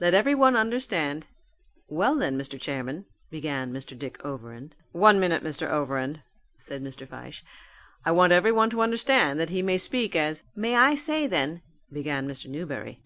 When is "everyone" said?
0.14-0.56, 8.32-8.70